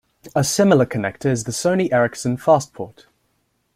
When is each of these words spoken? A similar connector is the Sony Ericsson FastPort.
A 0.35 0.43
similar 0.43 0.87
connector 0.87 1.27
is 1.27 1.43
the 1.43 1.51
Sony 1.51 1.93
Ericsson 1.93 2.35
FastPort. 2.35 3.05